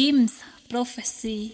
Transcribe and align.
Jim's 0.00 0.44
Prophecy. 0.70 1.52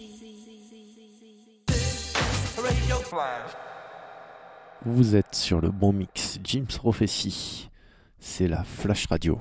Vous 4.85 5.15
êtes 5.15 5.33
sur 5.33 5.59
le 5.59 5.71
bon 5.71 5.91
mix 5.91 6.37
Jim's 6.43 6.77
Prophecy. 6.77 7.71
C'est 8.19 8.47
la 8.47 8.63
Flash 8.63 9.07
Radio. 9.07 9.39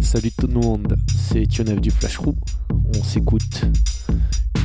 Salut 0.00 0.30
tout 0.38 0.46
le 0.46 0.54
monde, 0.54 0.96
c'est 1.16 1.44
Tionev 1.48 1.80
du 1.80 1.90
Flash 1.90 2.18
Room. 2.18 2.36
On 2.96 3.02
s'écoute 3.02 3.64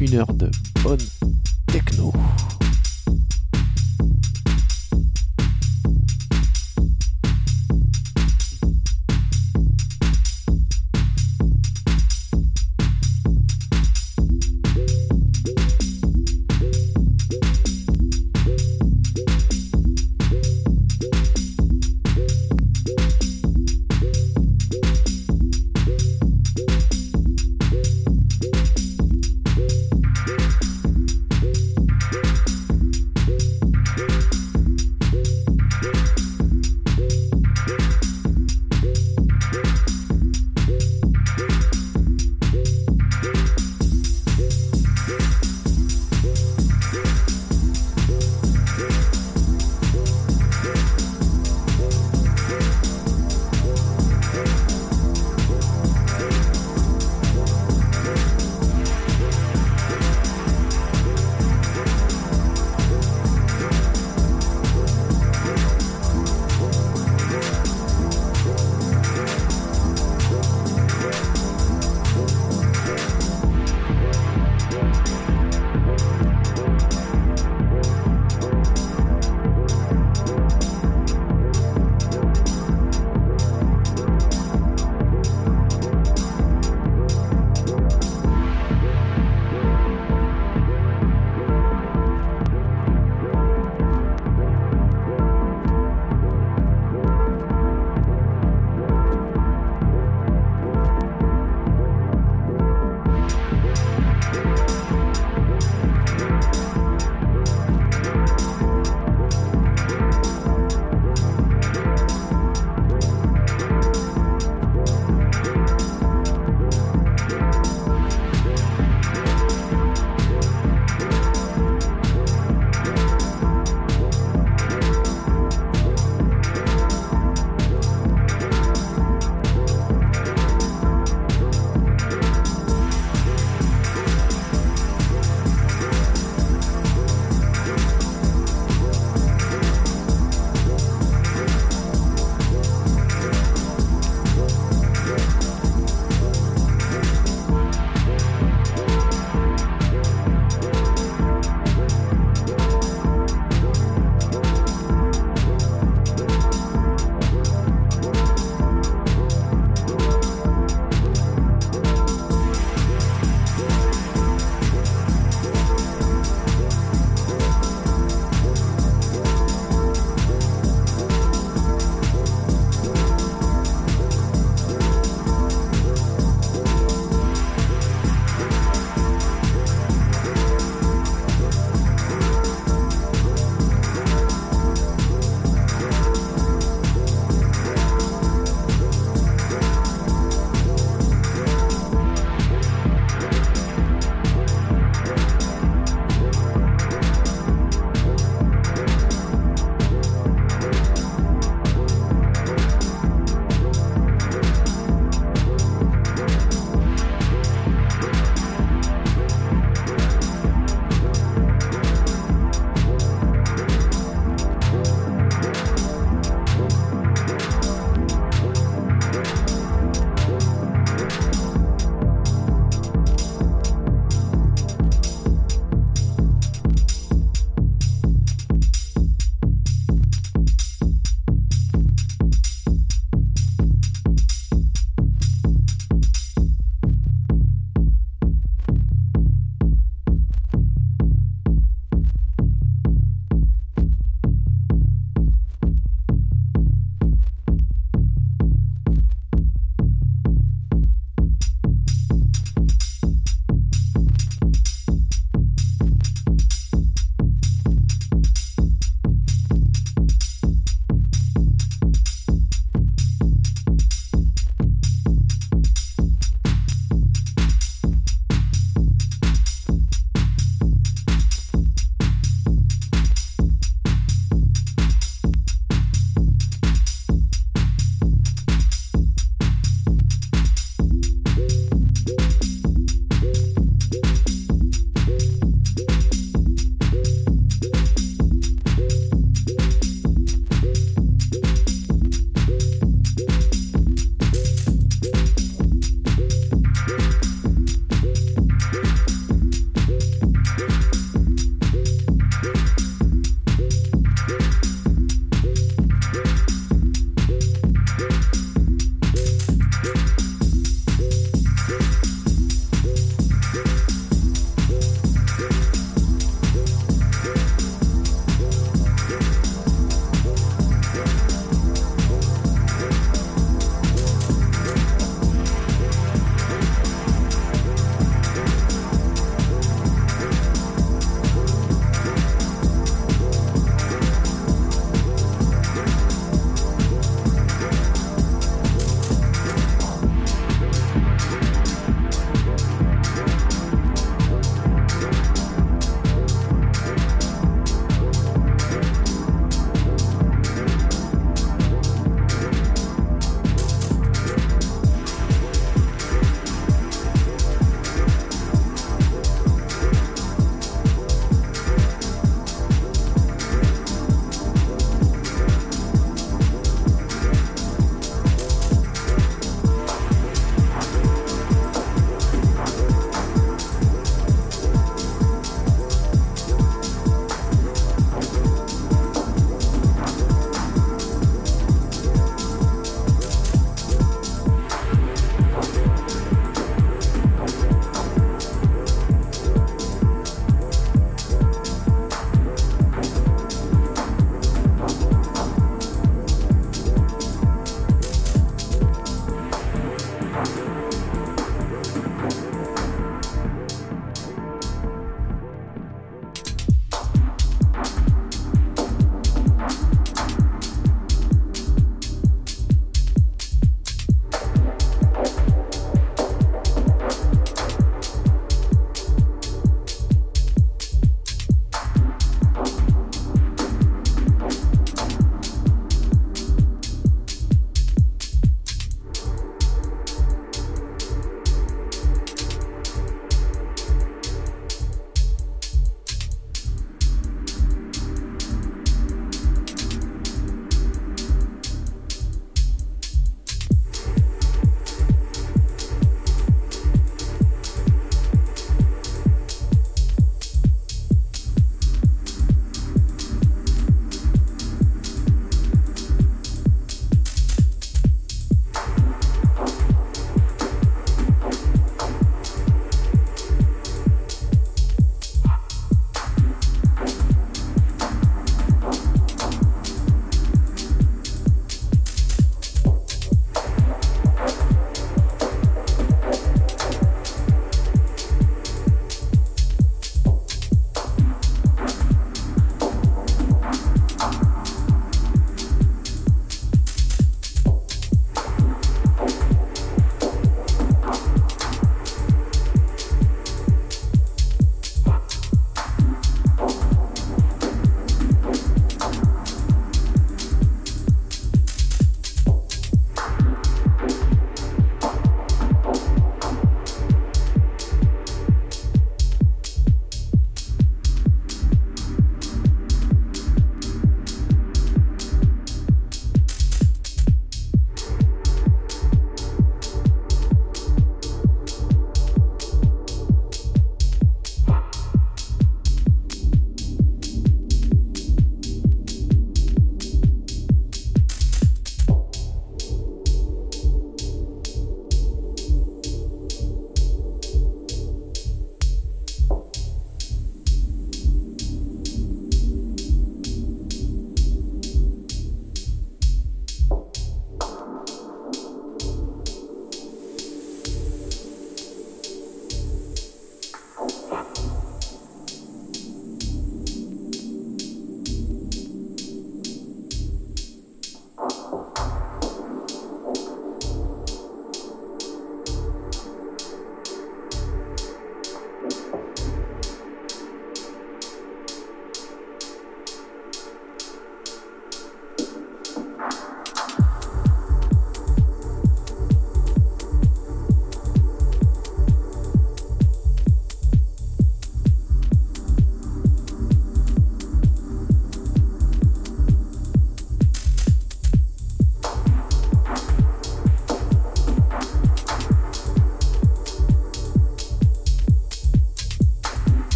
une 0.00 0.14
heure 0.14 0.32
de 0.32 0.48
bonne 0.84 1.02
techno. 1.66 2.12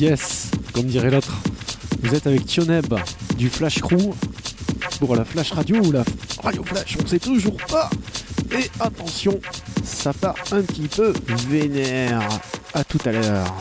Yes, 0.00 0.50
comme 0.72 0.86
dirait 0.86 1.10
l'autre. 1.10 1.32
Vous 2.02 2.14
êtes 2.14 2.26
avec 2.26 2.46
Tioneb 2.46 2.94
du 3.36 3.50
Flash 3.50 3.80
Crew 3.80 4.14
pour 4.98 5.14
la 5.14 5.24
Flash 5.24 5.52
Radio 5.52 5.76
ou 5.76 5.92
la 5.92 6.04
Radio 6.42 6.64
Flash, 6.64 6.96
on 7.02 7.06
sait 7.06 7.18
toujours 7.18 7.56
pas. 7.68 7.90
Et 8.52 8.70
attention, 8.80 9.38
ça 9.84 10.12
part 10.12 10.36
un 10.52 10.62
petit 10.62 10.88
peu 10.88 11.12
vénère. 11.48 12.26
À 12.72 12.82
tout 12.84 12.98
à 13.04 13.12
l'heure. 13.12 13.54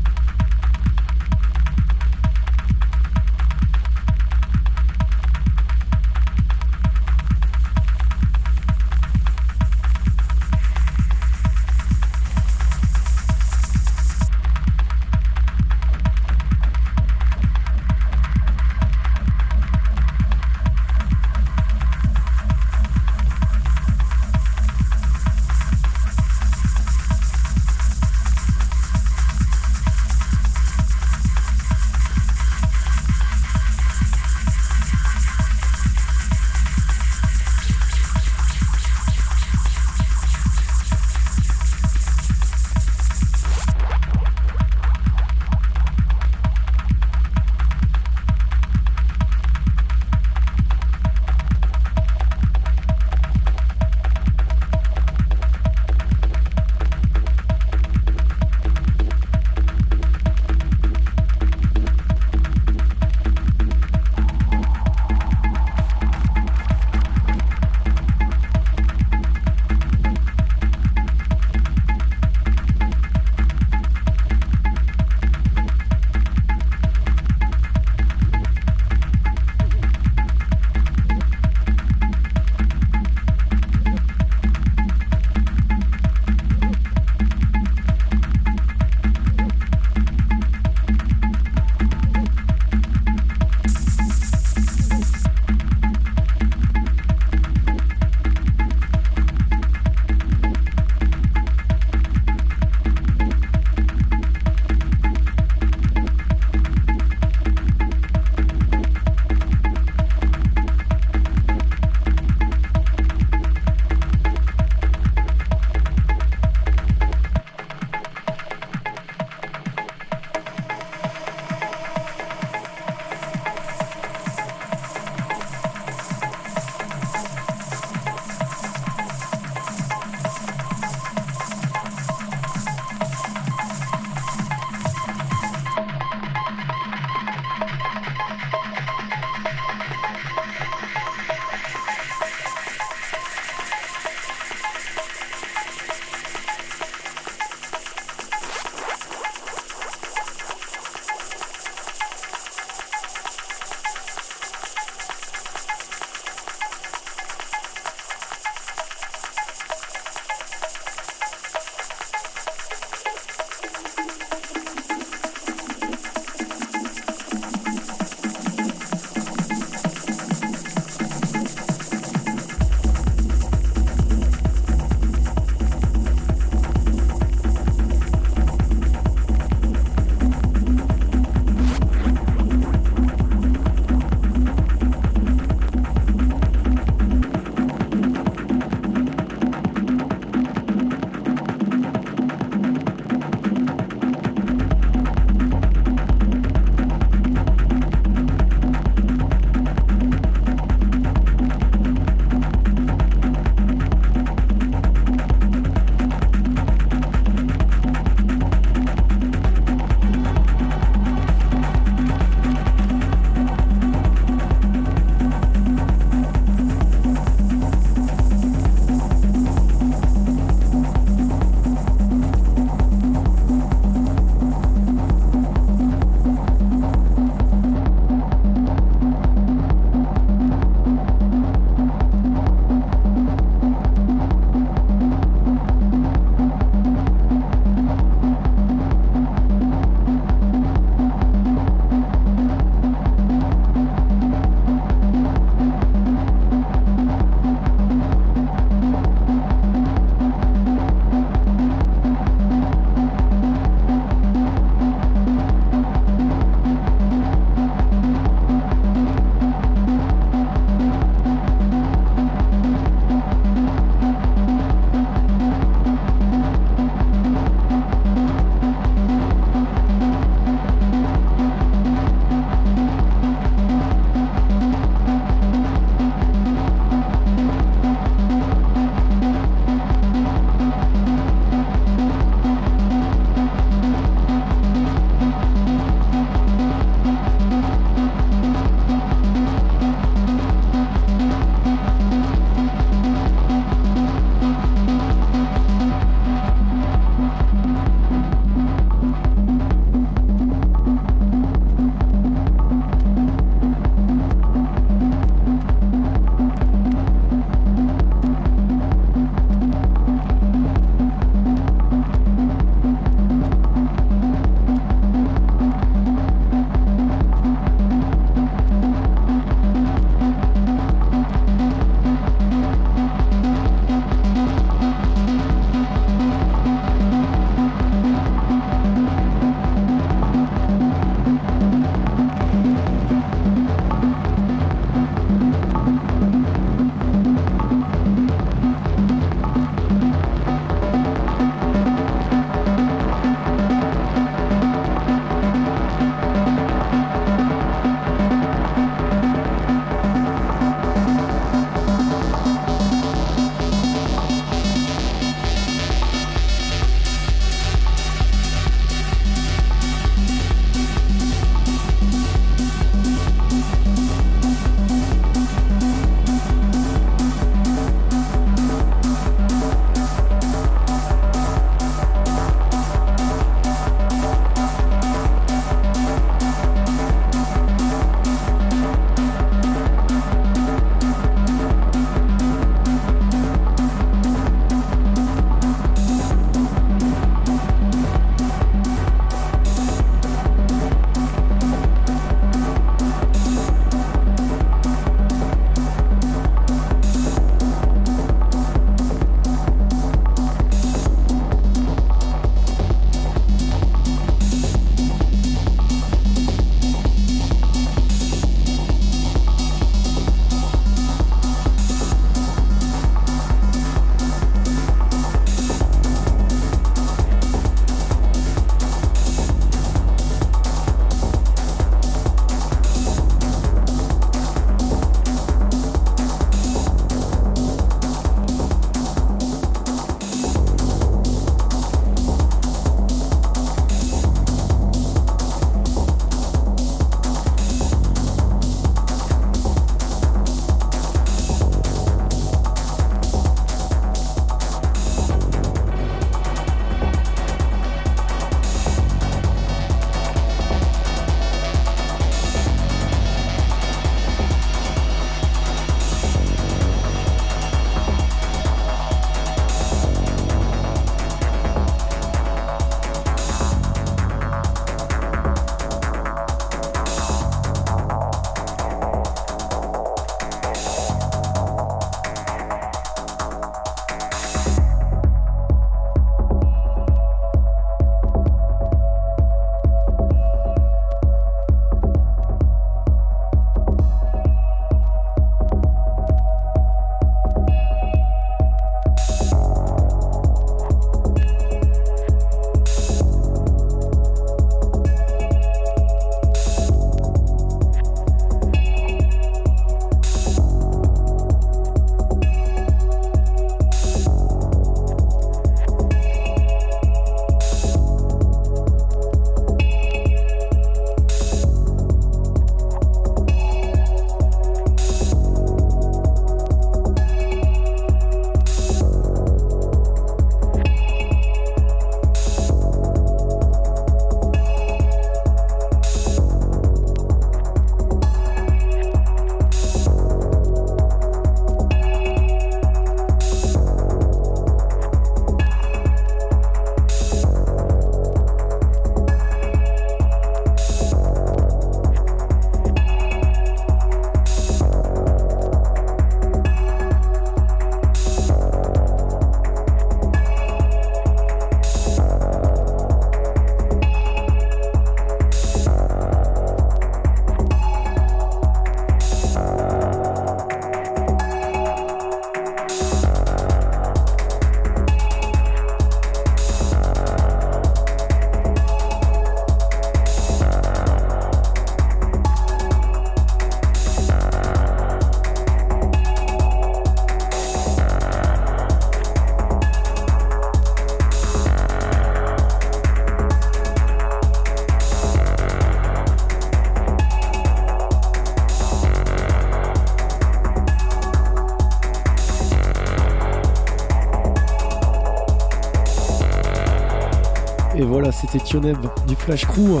Voilà, 598.08 598.32
c'était 598.32 598.58
Tioneb 598.58 598.96
du 599.26 599.36
Flash 599.36 599.66
Crew. 599.66 600.00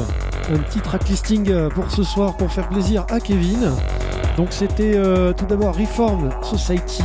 Un 0.50 0.58
petit 0.58 0.80
track 0.80 1.08
listing 1.08 1.50
euh, 1.50 1.68
pour 1.68 1.90
ce 1.90 2.02
soir 2.02 2.34
pour 2.36 2.50
faire 2.50 2.68
plaisir 2.68 3.04
à 3.10 3.20
Kevin. 3.20 3.70
Donc 4.36 4.48
c'était 4.50 4.94
euh, 4.94 5.34
tout 5.34 5.44
d'abord 5.44 5.76
Reform 5.76 6.30
Society. 6.42 7.02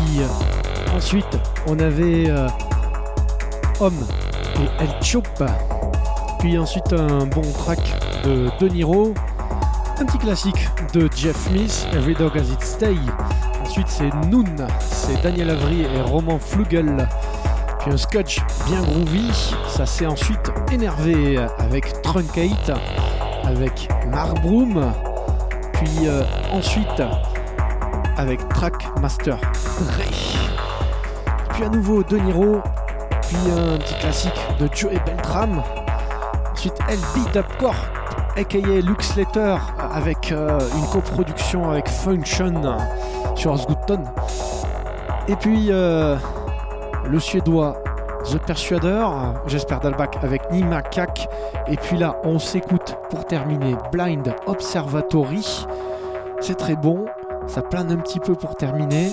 Ensuite, 0.95 1.27
on 1.67 1.77
avait 1.79 2.29
euh, 2.29 2.47
Homme 3.81 4.05
et 4.55 4.83
El 4.83 5.03
Chop. 5.03 5.27
Puis 6.39 6.57
ensuite 6.57 6.93
un 6.93 7.25
bon 7.25 7.51
track 7.51 7.81
de 8.23 8.49
De 8.59 8.69
Niro. 8.69 9.13
Un 9.99 10.05
petit 10.05 10.17
classique 10.17 10.69
de 10.93 11.09
Jeff 11.15 11.37
Smith, 11.49 11.87
Every 11.93 12.15
Dog 12.15 12.37
Has 12.37 12.51
Its 12.51 12.65
Stay. 12.65 12.95
Ensuite 13.61 13.87
c'est 13.89 14.13
Noon, 14.29 14.45
c'est 14.79 15.21
Daniel 15.21 15.49
Avry 15.49 15.81
et 15.81 16.01
Roman 16.01 16.39
Flugel. 16.39 17.07
Puis 17.83 17.91
un 17.91 17.97
scotch 17.97 18.39
bien 18.65 18.81
groovy, 18.81 19.29
ça 19.67 19.85
s'est 19.85 20.05
ensuite 20.05 20.51
énervé 20.71 21.37
avec 21.59 22.01
Truncate, 22.01 22.71
avec 23.43 23.89
Mark 24.07 24.41
Broom, 24.41 24.93
puis 25.73 26.07
euh, 26.07 26.23
ensuite 26.53 27.03
avec 28.15 28.47
Trackmaster 28.47 29.35
Ray. 29.97 30.37
Puis 31.49 31.65
à 31.65 31.69
nouveau 31.69 32.03
De 32.03 32.17
Niro, 32.19 32.61
puis 33.21 33.37
un 33.51 33.77
petit 33.77 33.95
classique 33.95 34.41
de 34.61 34.69
Joey 34.73 35.01
Beltram. 35.05 35.61
Ensuite 36.53 36.79
LB 36.87 37.33
Dubcore, 37.33 37.75
aka 38.37 38.59
Luke 38.59 39.03
Slater, 39.03 39.57
avec 39.93 40.31
euh, 40.31 40.57
une 40.77 40.87
coproduction 40.87 41.69
avec 41.69 41.89
Function 41.89 42.77
sur 43.35 43.51
Osgoodton. 43.51 44.05
Et 45.27 45.35
puis 45.35 45.67
euh, 45.69 46.15
le 47.13 47.19
suédois 47.19 47.75
The 48.25 48.39
Persuader, 48.39 49.05
j'espère 49.45 49.79
Dalbach 49.81 50.17
avec 50.23 50.51
Nima 50.51 50.81
Kak. 50.81 51.29
Et 51.67 51.77
puis 51.77 51.95
là, 51.95 52.19
on 52.23 52.39
s'écoute 52.39 52.97
pour 53.11 53.25
terminer 53.25 53.75
Blind 53.91 54.33
Observatory. 54.47 55.67
C'est 56.39 56.57
très 56.57 56.75
bon, 56.75 57.05
ça 57.45 57.61
plane 57.61 57.91
un 57.91 57.97
petit 57.97 58.19
peu 58.19 58.33
pour 58.33 58.55
terminer. 58.55 59.11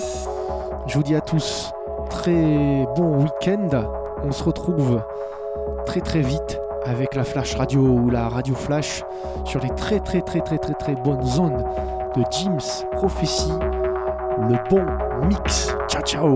Je 0.87 0.95
vous 0.95 1.03
dis 1.03 1.13
à 1.13 1.21
tous, 1.21 1.71
très 2.09 2.87
bon 2.95 3.19
week-end. 3.19 3.69
On 4.23 4.31
se 4.31 4.43
retrouve 4.43 5.03
très 5.85 6.01
très 6.01 6.21
vite 6.21 6.59
avec 6.87 7.13
la 7.13 7.23
Flash 7.23 7.53
Radio 7.53 7.81
ou 7.81 8.09
la 8.09 8.29
Radio 8.29 8.55
Flash 8.55 9.03
sur 9.45 9.59
les 9.59 9.69
très 9.75 9.99
très 9.99 10.21
très 10.21 10.41
très 10.41 10.57
très 10.57 10.73
très 10.73 10.95
bonnes 10.95 11.23
zones 11.23 11.63
de 12.15 12.23
Jim's 12.31 12.83
Prophecy. 12.93 13.51
Le 14.49 14.57
bon 14.71 14.85
mix. 15.27 15.75
Ciao 15.87 16.01
ciao 16.01 16.35